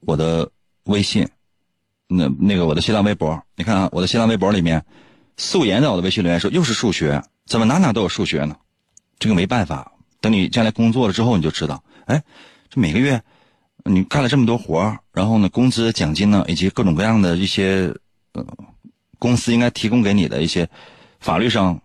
[0.00, 0.50] 我的
[0.84, 1.28] 微信，
[2.08, 4.82] 那那个我的新浪微博，你看啊，我的新浪微博里面，
[5.36, 8.56] 素颜在我的微信留言说又是数学，怎么哪哪都有数学呢？
[9.18, 9.92] 这个没办法，
[10.22, 12.22] 等你将来工作了之后你就知道，哎，
[12.70, 13.22] 这每个月
[13.88, 17.94] 你干了这么多活儿然后呢，工资、奖金呢，以及各种各样的一些
[18.32, 18.44] 呃
[19.18, 20.68] 公司应该提供给你的一些
[21.20, 21.80] 法律上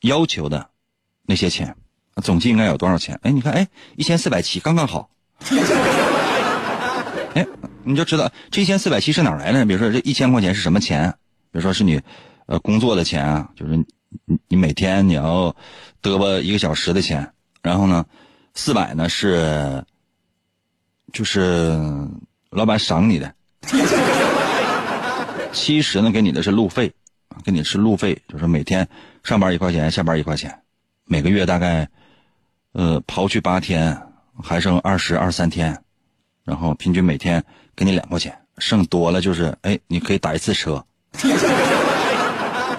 [0.00, 0.70] 要求的
[1.26, 1.76] 那些钱，
[2.22, 3.18] 总计应该有多少钱？
[3.22, 5.10] 哎，你看，哎，一千四百七，刚刚好。
[7.34, 7.46] 哎，
[7.84, 9.64] 你就知道这一千四百七是哪来的？
[9.66, 11.14] 比如说这一千块钱是什么钱？
[11.52, 12.00] 比如说是你
[12.46, 15.54] 呃工作的钱啊，就是你你每天你要
[16.02, 18.06] 嘚吧一个小时的钱，然后呢，
[18.54, 19.84] 四百呢是
[21.12, 21.78] 就是
[22.50, 23.32] 老板赏你的。
[25.52, 26.92] 七十呢，给你的是路费，
[27.44, 28.88] 给你是路费，就是每天
[29.24, 30.62] 上班一块钱，下班一块钱，
[31.04, 31.88] 每个月大概，
[32.72, 34.00] 呃，刨去八天，
[34.42, 35.82] 还剩二十二三天，
[36.44, 37.42] 然后平均每天
[37.74, 40.84] 给你两块钱，剩多了就是，哎，你可以打一次车，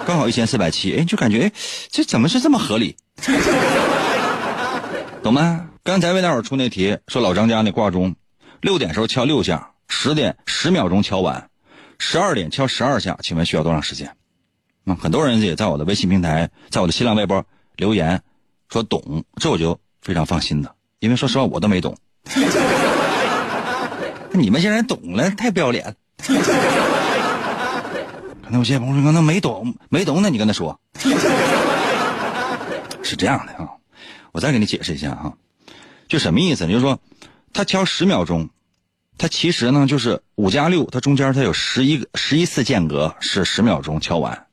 [0.08, 1.52] 刚好一千四百七，哎，就感觉，哎，
[1.89, 2.96] 这怎么是这么合理？
[5.22, 5.67] 懂吗？
[5.84, 8.15] 刚才为大伙出那题，说老张家那挂钟，
[8.62, 11.50] 六点时候敲六下，十点十秒钟敲完。
[11.97, 14.15] 十二点敲十二下，请问需要多长时间？
[14.86, 17.43] 啊，很多人也在我的微信平台，在我的新浪微博
[17.76, 18.21] 留言
[18.69, 21.95] 说懂，这我就非常放心的，因为说实话我都没懂。
[24.32, 25.93] 你们竟然懂了，太不要脸了。
[28.43, 30.80] 可能有些朋友说那没懂，没懂，那你跟他说，
[33.04, 33.69] 是这样的啊。
[34.32, 35.34] 我再给你解释一下啊，
[36.08, 36.65] 就什么意思？
[36.67, 36.97] 就是说，
[37.54, 38.50] 他敲十秒钟。
[39.18, 44.48] 他其实呢，就是五加六，它中间它有十一个十一次间隔，是十秒钟敲完。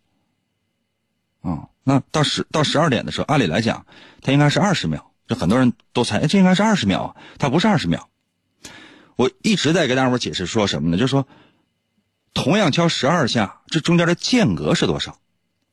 [1.41, 3.87] 啊，那到十到十二点的时候，按理来讲，
[4.21, 5.11] 它应该是二十秒。
[5.27, 8.11] 这很多人都猜，这应该是二十秒，它不是二十秒。
[9.17, 10.99] 我一直在给大伙解释说什么呢？
[10.99, 11.27] 就是说，
[12.35, 15.19] 同样敲十二下，这中间的间隔是多少？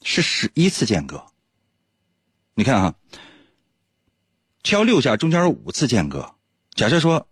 [0.04, 1.26] 是十一次间隔。
[2.54, 2.96] 你看啊，
[4.64, 6.35] 敲六下中间有五次间隔。
[6.76, 7.28] 假设说。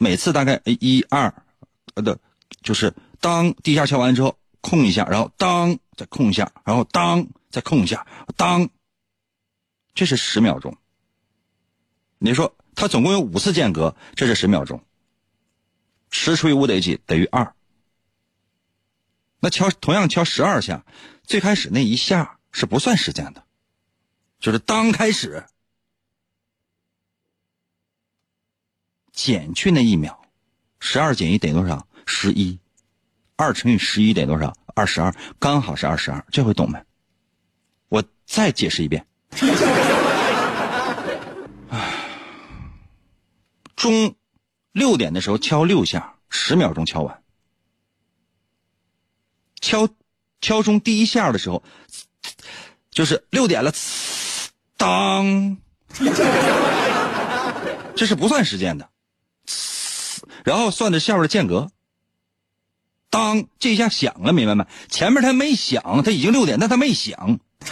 [0.00, 1.42] 每次大概一二，
[1.94, 2.20] 呃的，
[2.62, 8.70] 就是当第一下敲完之后空一下，然后当再空一下，然后当再空一下，当，
[9.92, 10.76] 这是十秒钟。
[12.18, 14.80] 你说它总共有五次间隔，这是十秒钟。
[16.12, 17.00] 十除以五等于几？
[17.04, 17.52] 等于二。
[19.40, 20.86] 那敲同样敲十二下，
[21.24, 23.44] 最开始那一下是不算时间的，
[24.38, 25.44] 就是当开始。
[29.18, 30.16] 减去那一秒，
[30.78, 31.88] 十二减一等于多少？
[32.06, 32.60] 十一。
[33.34, 34.56] 二乘以十一等于多少？
[34.76, 36.24] 二十二，刚好是二十二。
[36.30, 36.80] 这回懂没？
[37.88, 39.04] 我再解释一遍。
[43.74, 44.14] 中
[44.70, 47.20] 六点的时候敲六下，十秒钟敲完。
[49.60, 49.88] 敲
[50.40, 51.64] 敲钟第一下的时候，
[52.92, 53.72] 就是六点了，
[54.76, 55.56] 当，
[57.96, 58.88] 这是不算时间的。
[60.48, 61.68] 然后算的下边的间隔，
[63.10, 63.44] 当。
[63.58, 64.64] 这一下响了，明白没？
[64.88, 67.38] 前面他没响，他已经六点，但他没响，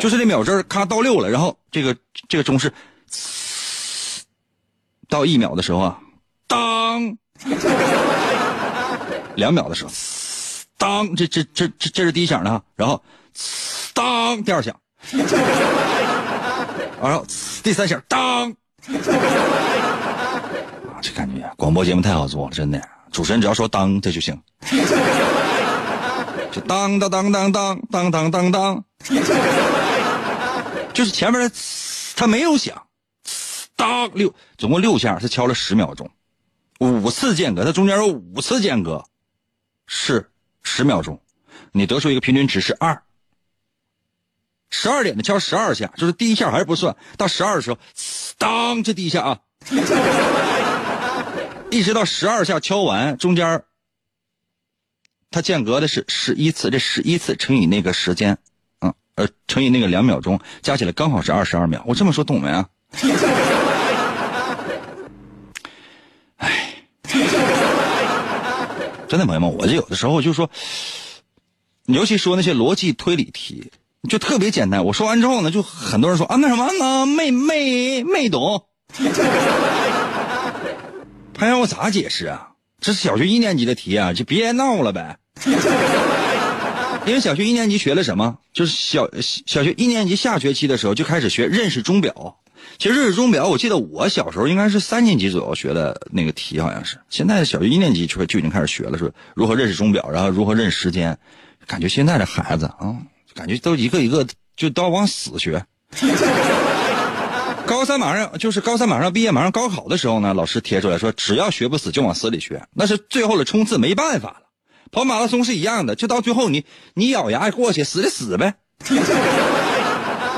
[0.00, 1.94] 就是这秒针咔到六了，然后这个
[2.26, 2.72] 这个钟是
[5.06, 5.98] 到一秒的时候啊，
[6.46, 7.18] 当，
[9.36, 9.90] 两秒的时候，
[10.78, 13.02] 当，这这这这这是第一响的，然后
[13.92, 14.74] 当第二响，
[17.02, 17.26] 然后
[17.62, 18.54] 第三响当，
[21.14, 21.50] 感觉。
[21.56, 24.38] 广播节目太好做了，真的，主持人只要说当这就行，
[26.52, 28.84] 就当当当当当当当当当，
[30.92, 31.50] 就是前面的
[32.16, 32.82] 他没有响。
[33.76, 36.08] 当六，总共六下，是敲了十秒钟，
[36.78, 39.04] 五次间隔，它中间有五次间隔，
[39.86, 40.30] 是
[40.62, 41.20] 十秒钟，
[41.72, 43.02] 你得出一个平均值是二。
[44.70, 47.78] 十二点的敲十二下，就是第一下还是不算，到十二的时候，
[48.38, 49.40] 当这第一下啊，
[51.74, 53.64] 一直到十二下敲完，中间
[55.32, 58.38] 它间隔的是十一次，这十一次乘以那个时间，
[58.78, 61.82] 嗯，呃，乘以那个两秒钟，加起来刚好是二十二秒。
[61.84, 62.68] 我这么说懂没啊？
[69.08, 70.48] 真的朋友们，我就有的时候就说，
[71.86, 73.72] 尤其说那些逻辑推理题，
[74.08, 74.84] 就特别简单。
[74.84, 77.04] 我说完之后呢，就很多人说啊，那什么呢？
[77.04, 78.68] 没没没懂。
[81.34, 82.50] 他让我咋解释啊？
[82.80, 85.18] 这是小学一年级的题啊，就别闹了呗。
[87.06, 88.38] 因为小学一年级学了什么？
[88.52, 89.10] 就是小
[89.46, 92.36] 小学一年级下学期的时候就开始学认识钟表。
[92.78, 96.98] 其实认识钟表，我记得我小时候应该是三年级左右学的那个题，好像是。
[97.10, 101.18] 现在小学一年级就就已经开始学了，是如何认识钟表，然后如何认识时间。
[101.66, 102.96] 感觉现在的孩子啊，
[103.34, 104.26] 感觉都一个一个
[104.56, 105.64] 就都要往死学。
[107.74, 114.36] 高三马上就是高三马上毕业，马上高考的时候呢，老师贴出来说，只要学不死就往死里学，那是最后的冲刺，没办法了。
[114.92, 116.64] 跑马拉松是一样的，就到最后你
[116.94, 118.54] 你咬牙过去，死的死呗。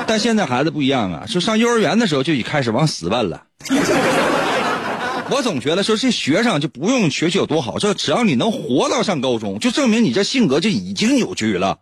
[0.07, 3.43] 但现在孩子不一样啊，说上幼儿园的时候就已开始往死奔了。
[5.28, 11.80] 我总觉得说这学生就不用学习有多好，这只要你能活到上高中，就证明你这性格就已经有据了。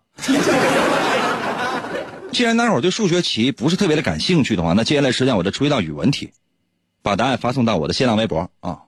[2.34, 6.32] 既然大伙对数学题不是特别的感兴趣的话，那接下来时间我再出一道语文题，
[7.00, 8.80] 把答案发送到我的新浪微博啊。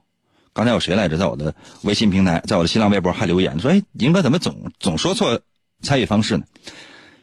[0.52, 5.40] 刚才有谁来着，在我的微信平台，在我的新浪微博还留言说：“哎，宁哥怎么总总说错
[5.80, 6.44] 参与方式呢？”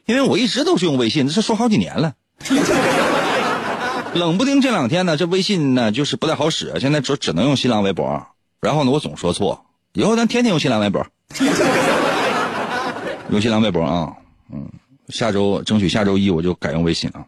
[0.05, 2.13] 因为我一直都是用微信，这说好几年了。
[4.15, 8.27] 冷不丁这两天呢，这微信呢就是不太好使，现在只只能用新浪微博。
[8.61, 11.05] 然后呢，我总说错，以后咱天天用新浪微博，
[13.29, 14.13] 用新浪微博啊，
[14.53, 14.69] 嗯，
[15.09, 17.25] 下周争取下周一我就改用微信啊。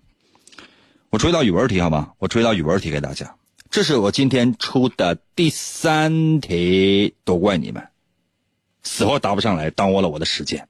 [1.09, 2.13] 我出一道语文题，好吧？
[2.19, 3.35] 我出一道语文题给大家，
[3.69, 7.87] 这是我今天出的第三题，都怪你们，
[8.83, 10.67] 死活答不上来，耽误了我的时间。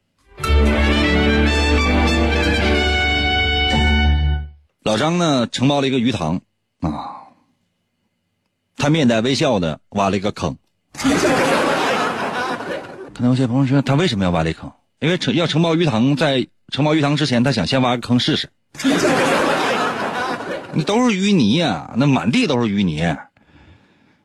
[4.83, 6.41] 老张呢，承包了一个鱼塘，
[6.81, 7.25] 啊，
[8.77, 10.57] 他面带微笑的挖了一个坑。
[13.15, 14.71] 可能有些朋友说，他为什么要挖这坑？
[15.05, 18.49] 因为承要承包鱼塘，在承包鱼塘之前，他想先挖个坑试试。
[20.73, 23.01] 那都是淤泥呀，那满地都是淤泥。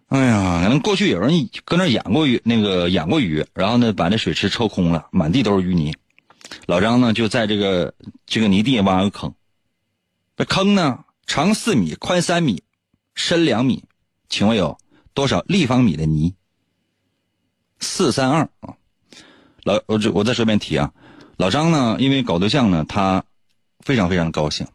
[0.09, 5.95] 哎呀，可能过去有人搁那养过鱼，那个养过鱼，然后呢，把那水池抽空了，满地都是淤泥。
[6.65, 7.93] 老张呢，就在这个
[8.25, 9.35] 这个泥地挖个坑。
[10.39, 12.63] 这坑呢，长四米，宽三米，
[13.15, 13.85] 深两米，
[14.31, 14.79] 请问有
[15.13, 16.33] 多少立方米的泥？
[17.81, 18.77] 四三二啊，
[19.65, 20.91] 老我这我再说一遍题啊，
[21.37, 23.23] 老张呢，因为搞对象呢，他
[23.81, 24.67] 非常非常的高兴，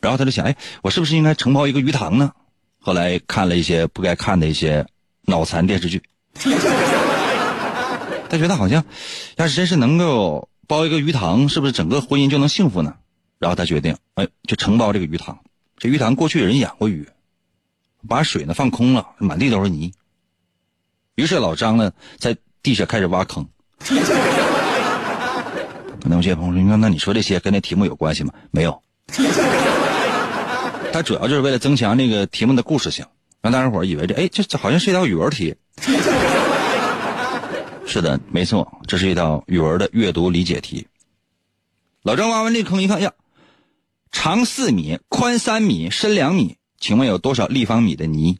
[0.00, 2.32] 然后他就想，哎，我是不是应该承包一个鱼塘呢？
[2.78, 4.86] 后来看了一些不该看的一些
[5.22, 6.02] 脑残电视剧，
[8.28, 8.84] 他觉得好像，
[9.36, 12.94] 要是真是能够包一个鱼塘，是不是整个婚姻就能幸福呢？
[13.38, 15.38] 然后他决定，哎，就承包这个鱼塘。
[15.78, 17.06] 这鱼塘过去有人养过鱼，
[18.08, 19.92] 把水呢放空了，满地都是泥。
[21.16, 23.46] 于是老张呢，在地下开始挖坑。
[26.00, 28.82] 可能有些朋友说：“那那你说这些跟那题目有关系吗？”没有。
[30.92, 33.04] 他主要就是为了增强那个题目的故事性，
[33.42, 35.54] 让大家伙以为这，哎，这这好像是一道语文题。
[37.86, 40.86] 是的，没错，这是一道语文的阅读理解题。
[42.02, 43.12] 老张挖完这坑一看，呀。
[44.12, 48.38] 长四米，宽三米，深两米，请问有多少立方米的泥？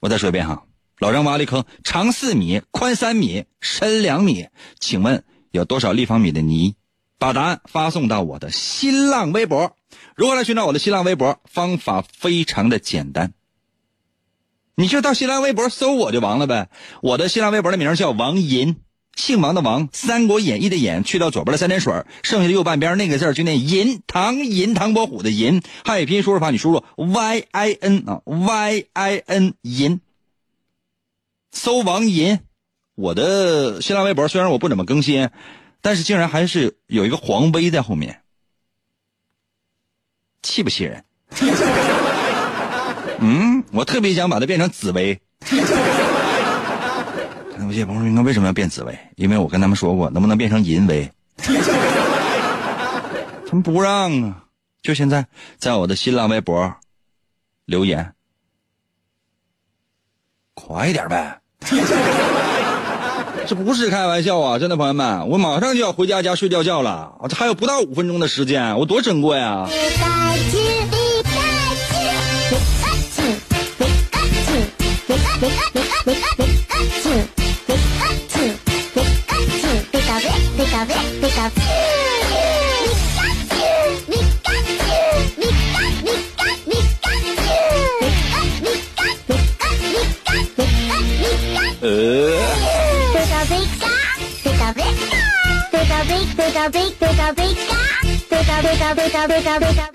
[0.00, 0.62] 我再说一遍哈，
[0.98, 4.46] 老张挖了一坑，长四米，宽三米，深两米，
[4.78, 6.74] 请问有多少立方米的泥？
[7.18, 9.76] 把答案发送到我的新浪微博。
[10.14, 11.40] 如何来寻找我的新浪微博？
[11.46, 13.32] 方法非常的简单，
[14.76, 16.68] 你就到新浪微博搜我就完了呗。
[17.00, 18.76] 我的新浪微博的名叫王银，
[19.16, 21.92] 姓王的王，《三国演义》的演，去掉左边的三点水，
[22.22, 25.62] 剩下的右半边那个字就念银，唐银，唐伯虎的银。
[25.84, 30.00] 汉语拼音输入法你输入 y i n 啊，y i n 银，
[31.54, 32.40] 搜王银。
[32.94, 35.30] 我的新浪微博虽然我不怎么更新，
[35.80, 38.20] 但是竟然还是有一个黄威在后面，
[40.42, 41.02] 气不气人？
[43.18, 45.20] 嗯，我特别想把它变成紫薇。
[47.56, 48.96] 那我谢朋友应该为什么要变紫薇？
[49.16, 51.10] 因为我跟他们说过，能不能变成银薇？
[51.38, 51.52] 他
[53.52, 54.44] 们不让啊！
[54.82, 55.26] 就现在，
[55.58, 56.76] 在我的新浪微博
[57.64, 58.14] 留言，
[60.54, 61.40] 快一点呗！
[63.46, 64.58] 这不是开玩笑啊！
[64.58, 69.68] 真的，朋友们，我马上就要回家家睡觉觉了，这还有不到五分钟的时间，我多珍贵啊！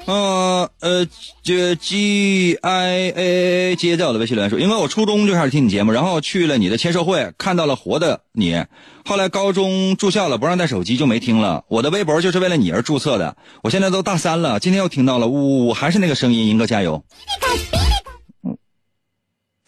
[0.05, 1.05] 嗯呃，
[1.43, 8.63] 这 G I A A 接在我的微信留言说，因为我初中就开始听你节目，然后去了你的签售会，看到了活的你。
[9.05, 11.63] 后来高中住校了，不让带手机，就没听了。
[11.67, 13.35] 我的微博就是为了你而注册的。
[13.63, 17.03] 我现在都大三了，今天又听到了，呜呜，还是那个声音，英哥加油。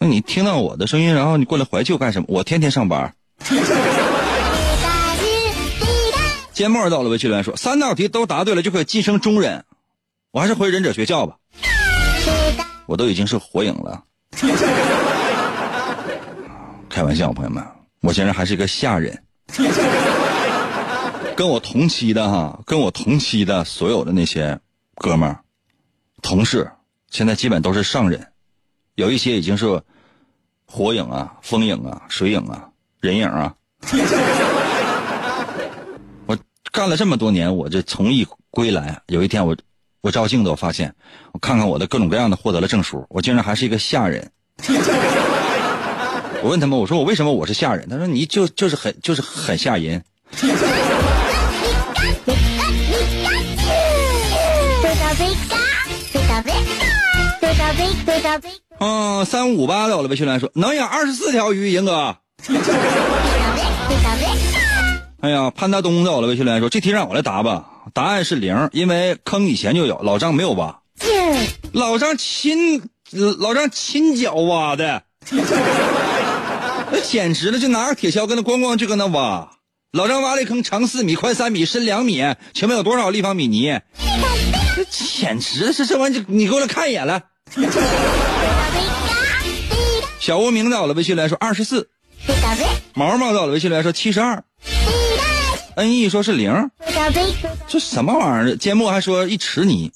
[0.02, 2.26] 那你听到我的声音，然后你过来怀旧干什么？
[2.28, 3.14] 我天天上班。
[6.52, 9.64] 缄默到了，微信留言说三道题都答对了就可以晋升中忍，
[10.32, 11.36] 我还是回忍者学校吧。
[12.86, 14.02] 我都已经是火影了。
[16.88, 17.64] 开玩笑，朋友们，
[18.00, 19.22] 我现在还是一个下忍。
[21.36, 24.58] 跟我同期的哈，跟我同期的所有的那些
[24.96, 25.38] 哥们儿、
[26.22, 26.72] 同事，
[27.08, 28.32] 现在基本都是上忍，
[28.96, 29.80] 有一些已经是
[30.74, 32.66] 火影啊、风影啊、水影啊、
[32.98, 33.52] 人影啊。
[36.24, 36.34] 我
[36.72, 39.54] 干了这么多年，我这从艺归来，有一天我
[40.00, 40.94] 我照镜子，我发现，
[41.32, 44.30] 我看看我的各种各样的获得了证书，我竟然还是一个下人。
[46.42, 47.86] 我问他们，我说我为什么我是下人？
[47.90, 50.02] 他说你就就是很就是很吓人。
[58.84, 62.16] 嗯，三五八的我的微信来说能养二十四条鱼，银哥。
[65.20, 67.64] 哎呀，潘大东在我的微信来说这题让我来答吧，
[67.94, 70.80] 答案是零，因为坑以前就有，老张没有挖，
[71.70, 72.82] 老张亲
[73.38, 79.48] 老张亲脚挖的， 那简直了，就拿个铁锹跟那咣咣就跟那挖。
[79.92, 82.16] 老张挖了一坑，长四米，宽三米，深两米，
[82.52, 83.78] 前面有多少立方米泥？
[84.74, 87.22] 这简直是，这这玩意儿，你给我来看一眼来。
[90.20, 91.90] 小无名在我的微信来说二十四，
[92.94, 94.44] 毛毛在我的微信来说七十二
[95.74, 96.70] ，N E 说是零，
[97.66, 98.56] 这什么玩意儿？
[98.56, 99.90] 缄默还说一池泥。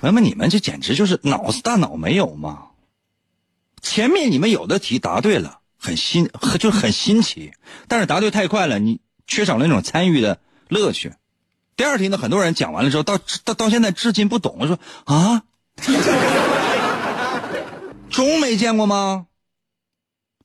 [0.00, 2.66] 朋友们，你们这简直就是脑子大脑没有吗？
[3.80, 7.52] 前面你们有的题答对了，很新，就很新奇，
[7.88, 10.38] 但是答对太快了，你缺少了那种参与的
[10.68, 11.12] 乐趣。
[11.80, 15.44] 第二题呢，很多人讲完了之后，到到到现在至今不懂，说啊，
[18.10, 19.28] 钟没见过吗？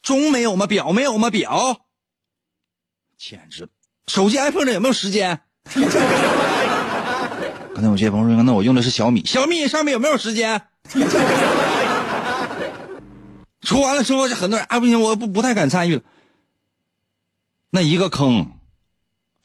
[0.01, 0.65] 钟没有吗？
[0.65, 1.29] 表没有吗？
[1.29, 1.81] 表，
[3.17, 3.67] 简直，
[4.07, 5.41] 手机 iPhone 上有没有时间？
[5.73, 5.83] 刚
[7.83, 10.61] 才有些朋友说，那我用的是小米，小米上面有没有时间？
[13.59, 16.01] 出完了之后，就很多人啊不行，我不不太敢参与了。
[17.71, 18.54] 那一个坑。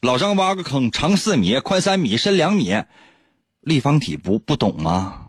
[0.01, 2.75] 老张挖个坑，长四米，宽三米，深两米，
[3.61, 5.27] 立方体不不懂吗？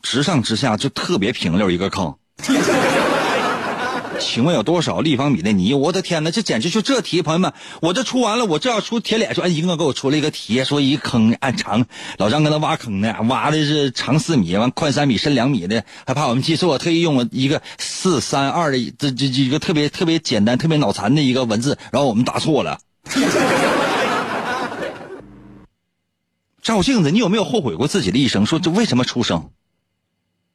[0.00, 2.16] 直上直下就特别平溜一个坑。
[4.18, 5.74] 请问有多少立方米的泥？
[5.74, 7.52] 我的天哪，这简直就这题，朋友们，
[7.82, 11.84] 我这出完了，我这要出铁脸说，哎，英哥给我出了一个题，说一坑按长，
[12.16, 22.78] 老张跟他挖坑呢，挖的是长四米，完宽三米，深两米的，还怕我们记错，特意用了一个四三二的这这这一个特别特别简单、特别脑残的一个文字，然后我们答错了。
[26.62, 28.44] 照镜子，你有没有后悔过自己的一生？
[28.44, 29.50] 说这为什么出生？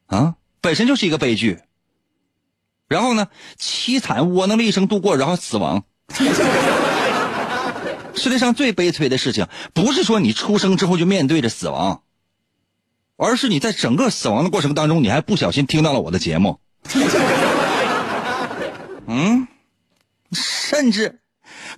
[0.06, 1.60] 啊，本身就是一个悲剧。
[2.86, 3.28] 然后呢，
[3.58, 5.84] 凄惨窝囊的一生度过，然后死亡。
[8.14, 12.02] 世界上最悲催的事情，不是说你出生之后就面对着死亡，
[13.16, 16.60] 而是你在整个死亡的过程当中，你还不小心听到了我的节目。
[19.08, 19.48] 嗯，
[20.32, 21.21] 甚至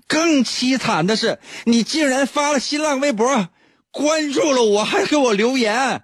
[0.06, 3.48] 更凄惨的是，你竟然发了新浪微博，
[3.90, 6.02] 关注了我，还给我留言，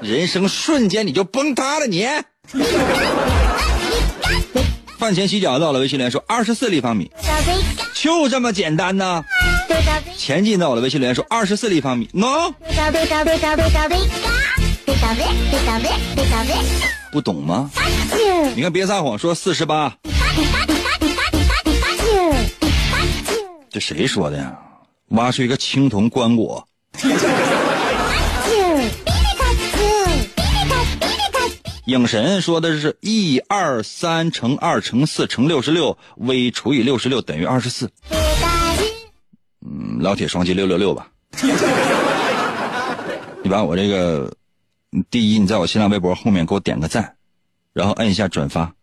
[0.00, 2.06] 人生瞬间你就崩塌了你。
[4.98, 7.10] 饭前洗脚到了微信留言说二十四立方米，
[7.94, 9.24] 就这么简单呢？
[10.16, 12.52] 前进到我的微信留言说二十四立方米，no，
[17.12, 17.70] 不懂吗？
[18.56, 19.94] 你看别撒谎，说四十八，
[23.78, 24.58] 这谁说的呀？
[25.10, 26.64] 挖出一个青铜棺椁。
[31.86, 37.92] 影神说的是一二三乘二乘四乘六十六，v 除以六十六等于二十四。
[39.64, 41.12] 嗯，老铁双击六六六吧。
[43.44, 44.34] 你把我这个
[45.08, 47.14] 第一，你在我新浪微博后面给我点个赞，
[47.72, 48.74] 然后摁一下转发，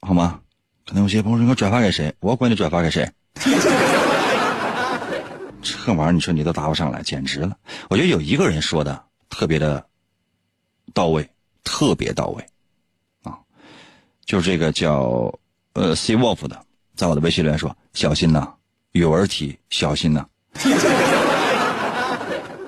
[0.00, 0.40] 好吗？
[0.84, 2.16] 可能有些朋友说，你转发给谁？
[2.18, 3.08] 我管你转发给谁。
[5.62, 7.56] 这玩意儿，你说你都答不上来，简直了！
[7.90, 9.84] 我觉得有一个人说的特别的
[10.92, 11.28] 到位。
[11.68, 12.46] 特别到位，
[13.24, 13.36] 啊，
[14.24, 15.36] 就是这个叫
[15.72, 16.64] 呃 C Wolf 的，
[16.94, 18.54] 在我的微信留言说：“小心呐，
[18.92, 20.24] 语文题小心呐。”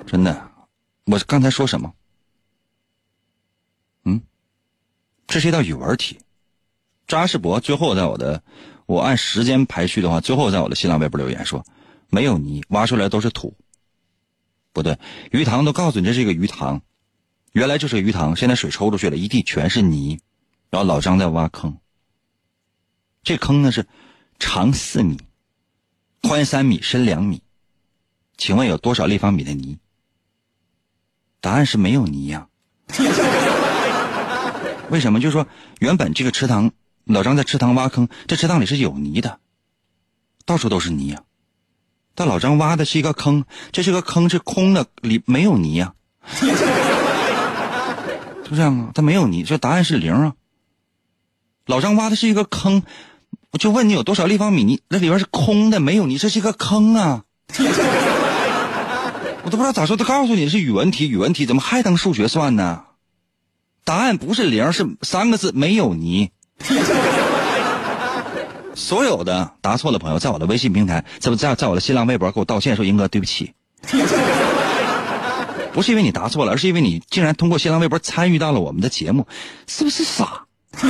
[0.05, 0.51] 真的，
[1.05, 1.93] 我刚才说什么？
[4.03, 4.21] 嗯，
[5.27, 6.19] 这是一道语文题。
[7.07, 8.43] 扎世博最后在我的，
[8.89, 11.63] 我按时间排序的话，最后在我的新浪微博留言说
[12.09, 13.55] ：“没有泥，挖出来都是土。”
[14.73, 14.97] 不对，
[15.29, 16.81] 鱼塘都告诉你这是一个鱼塘。
[17.51, 20.19] 原来就是个鱼塘，现在水抽出去了，一地全是泥，
[20.71, 21.77] 然后老张在挖坑。
[23.21, 23.85] 这坑呢是
[24.39, 25.19] 长四米，
[26.23, 27.43] 宽三米，深两米。
[28.37, 29.77] 请问有多少立方米的泥？
[31.41, 32.47] 答案是没有泥呀。
[34.89, 35.19] 为什么？
[35.19, 35.45] 就是说，
[35.77, 36.71] 原本这个池塘，
[37.09, 39.39] 老张在池塘挖坑，这池塘里是有泥的，
[40.45, 41.23] 到处都是泥呀。
[42.13, 45.95] 但老张挖的是一个坑，这是个坑，是空的，里没有泥呀。
[48.45, 50.33] 就这样啊，他没有泥，这答案是零啊。
[51.65, 52.83] 老张挖的是一个坑，
[53.51, 54.81] 我就问你有多少立方米泥？
[54.87, 57.23] 那里边是空的，没有泥，这是一个坑啊。
[59.43, 62.83] 我都不知道咋说，他告诉你是语文题，语文题怎么还当数学算呢？
[63.83, 66.29] 答案不是零，是三个字，没有泥。
[68.75, 73.53] 所有的答错的朋友，在我的微信平台，在不在在我的新浪微博给我道歉，说英哥对不起。
[75.71, 79.27] 不是因为你答错了，而是因为你竟然通过新浪微博参与到了我们的节目，
[79.67, 80.45] 是不是傻？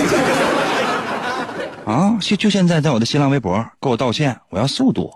[1.85, 5.13] 啊，就就现在在我的新浪微博给我道歉，我要速度。